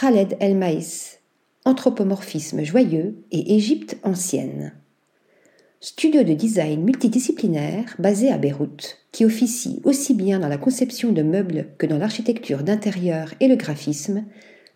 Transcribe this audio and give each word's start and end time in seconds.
Khaled 0.00 0.36
El 0.40 0.56
Maïs, 0.56 1.20
Anthropomorphisme 1.64 2.64
joyeux 2.64 3.14
et 3.30 3.54
Égypte 3.54 3.96
ancienne. 4.02 4.72
Studio 5.80 6.24
de 6.24 6.34
design 6.34 6.82
multidisciplinaire 6.82 7.94
basé 8.00 8.32
à 8.32 8.36
Beyrouth, 8.36 8.98
qui 9.12 9.24
officie 9.24 9.80
aussi 9.84 10.14
bien 10.14 10.40
dans 10.40 10.48
la 10.48 10.58
conception 10.58 11.12
de 11.12 11.22
meubles 11.22 11.68
que 11.78 11.86
dans 11.86 11.98
l'architecture 11.98 12.64
d'intérieur 12.64 13.34
et 13.38 13.46
le 13.46 13.54
graphisme, 13.54 14.24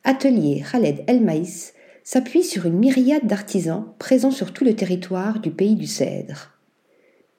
Atelier 0.05 0.63
Khaled 0.71 1.03
El 1.09 1.21
Maïs 1.21 1.75
s'appuie 2.05 2.45
sur 2.45 2.67
une 2.67 2.79
myriade 2.79 3.27
d'artisans 3.27 3.87
présents 3.99 4.31
sur 4.31 4.53
tout 4.53 4.65
le 4.65 4.77
territoire 4.77 5.41
du 5.41 5.51
pays 5.51 5.75
du 5.75 5.89
Cèdre. 5.89 6.53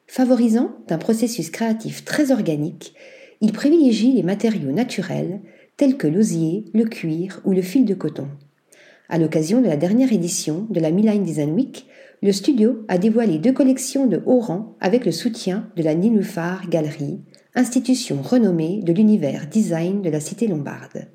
Favorisant 0.06 0.76
un 0.90 0.98
processus 0.98 1.50
créatif 1.50 2.04
très 2.04 2.32
organique, 2.32 2.94
il 3.40 3.54
privilégie 3.54 4.12
les 4.12 4.24
matériaux 4.24 4.74
naturels 4.74 5.40
tels 5.80 5.96
que 5.96 6.08
l'osier, 6.08 6.66
le 6.74 6.84
cuir 6.84 7.40
ou 7.46 7.54
le 7.54 7.62
fil 7.62 7.86
de 7.86 7.94
coton. 7.94 8.28
À 9.08 9.18
l'occasion 9.18 9.62
de 9.62 9.68
la 9.68 9.78
dernière 9.78 10.12
édition 10.12 10.68
de 10.70 10.78
la 10.82 10.92
Milan 10.92 11.16
Design 11.16 11.54
Week, 11.54 11.88
le 12.22 12.34
studio 12.34 12.84
a 12.90 12.98
dévoilé 12.98 13.38
deux 13.38 13.54
collections 13.54 14.06
de 14.06 14.22
haut 14.26 14.42
rang 14.42 14.76
avec 14.82 15.06
le 15.06 15.14
soutien 15.14 15.70
de 15.78 15.84
la 15.84 15.96
Ninufar 15.96 16.68
Galerie, 16.70 17.22
institution 17.56 18.22
renommée 18.22 18.82
de 18.84 18.92
l'univers 18.92 19.48
design 19.48 20.02
de 20.02 20.10
la 20.10 20.20
cité 20.20 20.48
lombarde. 20.48 21.08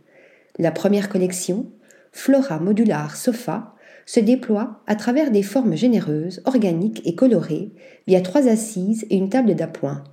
La 0.59 0.71
première 0.71 1.11
collection, 1.11 1.67
Flora 2.11 2.59
Modular 2.59 3.17
Sofa, 3.17 3.75
se 4.07 4.21
déploie 4.21 4.83
à 4.87 4.97
travers 4.97 5.31
des 5.31 5.43
formes 5.43 5.77
généreuses, 5.77 6.41
organiques 6.47 7.03
et 7.05 7.15
colorées, 7.15 7.73
via 8.07 8.23
trois 8.23 8.49
assises 8.49 9.05
et 9.11 9.17
une 9.17 9.29
table 9.29 9.57
d'appoint. 9.57 10.05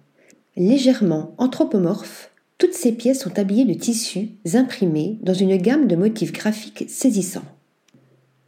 Légèrement 0.57 1.35
anthropomorphes, 1.37 2.30
toutes 2.61 2.75
ces 2.75 2.91
pièces 2.91 3.21
sont 3.21 3.39
habillées 3.39 3.65
de 3.65 3.73
tissus 3.73 4.29
imprimés 4.53 5.17
dans 5.23 5.33
une 5.33 5.57
gamme 5.57 5.87
de 5.87 5.95
motifs 5.95 6.31
graphiques 6.31 6.85
saisissants. 6.87 7.41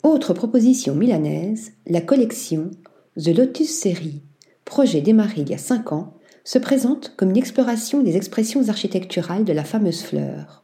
Autre 0.03 0.35
proposition 0.35 0.93
milanaise, 0.93 1.71
la 1.87 1.99
collection 1.99 2.69
The 3.17 3.35
Lotus 3.35 3.71
Series, 3.71 4.21
projet 4.65 5.01
démarré 5.01 5.41
il 5.41 5.49
y 5.49 5.55
a 5.55 5.57
cinq 5.57 5.91
ans, 5.91 6.13
se 6.43 6.59
présente 6.59 7.15
comme 7.17 7.31
une 7.31 7.37
exploration 7.37 8.03
des 8.03 8.15
expressions 8.15 8.69
architecturales 8.69 9.45
de 9.45 9.53
la 9.53 9.63
fameuse 9.63 10.03
fleur. 10.03 10.63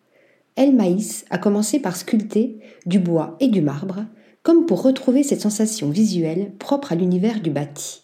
El 0.56 0.75
Maïs 0.75 1.25
a 1.31 1.39
commencé 1.39 1.80
par 1.80 1.95
sculpter 1.95 2.59
du 2.86 3.00
bois 3.00 3.36
et 3.39 3.47
du 3.47 3.61
marbre, 3.61 4.06
comme 4.44 4.67
pour 4.67 4.84
retrouver 4.84 5.23
cette 5.23 5.41
sensation 5.41 5.89
visuelle 5.89 6.52
propre 6.59 6.91
à 6.91 6.95
l'univers 6.95 7.41
du 7.41 7.50
bâti. 7.50 8.03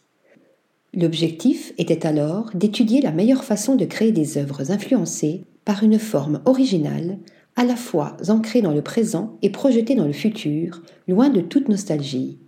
L'objectif 0.95 1.73
était 1.77 2.07
alors 2.07 2.51
d'étudier 2.53 3.01
la 3.01 3.11
meilleure 3.11 3.43
façon 3.43 3.75
de 3.75 3.83
créer 3.83 4.13
des 4.13 4.37
œuvres 4.37 4.71
influencées 4.71 5.43
par 5.65 5.83
une 5.83 5.99
forme 5.99 6.41
originale, 6.45 7.17
à 7.57 7.65
la 7.65 7.75
fois 7.75 8.15
ancrée 8.29 8.61
dans 8.61 8.71
le 8.71 8.81
présent 8.81 9.37
et 9.41 9.49
projetée 9.49 9.95
dans 9.95 10.05
le 10.05 10.13
futur, 10.13 10.81
loin 11.09 11.29
de 11.29 11.41
toute 11.41 11.67
nostalgie. 11.67 12.39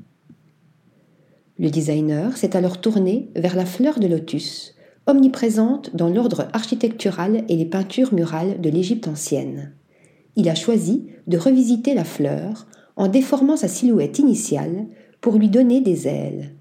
Le 1.60 1.70
designer 1.70 2.38
s'est 2.38 2.56
alors 2.56 2.80
tourné 2.80 3.32
vers 3.36 3.56
la 3.56 3.66
fleur 3.66 4.00
de 4.00 4.08
lotus, 4.08 4.76
omniprésente 5.08 5.94
dans 5.94 6.10
l'ordre 6.10 6.48
architectural 6.54 7.44
et 7.50 7.56
les 7.58 7.66
peintures 7.66 8.14
murales 8.14 8.62
de 8.62 8.70
l'Égypte 8.70 9.10
ancienne. 9.10 9.74
Il 10.38 10.48
a 10.48 10.56
choisi 10.56 11.08
de 11.26 11.38
revisiter 11.38 11.94
la 11.94 12.06
fleur 12.06 12.68
en 12.96 13.10
déformant 13.10 13.58
sa 13.58 13.68
silhouette 13.68 14.20
initiale 14.20 14.86
pour 15.20 15.38
lui 15.38 15.50
donner 15.50 15.82
des 15.82 16.08
ailes 16.08 16.57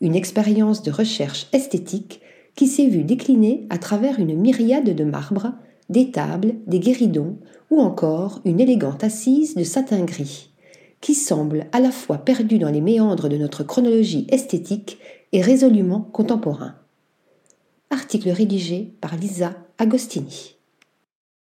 une 0.00 0.14
expérience 0.14 0.82
de 0.82 0.90
recherche 0.90 1.46
esthétique 1.52 2.20
qui 2.54 2.66
s'est 2.66 2.86
vue 2.86 3.04
déclinée 3.04 3.66
à 3.70 3.78
travers 3.78 4.18
une 4.18 4.34
myriade 4.34 4.94
de 4.94 5.04
marbres, 5.04 5.52
des 5.88 6.10
tables, 6.10 6.54
des 6.66 6.78
guéridons 6.78 7.36
ou 7.70 7.80
encore 7.80 8.40
une 8.44 8.60
élégante 8.60 9.04
assise 9.04 9.54
de 9.54 9.64
satin 9.64 10.04
gris, 10.04 10.50
qui 11.00 11.14
semble 11.14 11.66
à 11.72 11.80
la 11.80 11.90
fois 11.90 12.18
perdue 12.18 12.58
dans 12.58 12.70
les 12.70 12.80
méandres 12.80 13.28
de 13.28 13.36
notre 13.36 13.64
chronologie 13.64 14.26
esthétique 14.30 14.98
et 15.32 15.42
résolument 15.42 16.00
contemporain. 16.00 16.74
Article 17.90 18.30
rédigé 18.30 18.94
par 19.00 19.16
Lisa 19.16 19.54
Agostini. 19.78 20.59